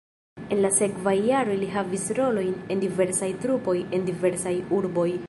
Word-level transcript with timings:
En 0.53 0.61
la 0.63 0.71
sekvaj 0.77 1.13
jaroj 1.31 1.57
li 1.63 1.69
havis 1.75 2.07
rolojn 2.21 2.57
en 2.77 2.81
diversaj 2.87 3.33
trupoj 3.45 3.77
en 3.99 4.09
diversaj 4.13 4.57
urboj. 4.81 5.11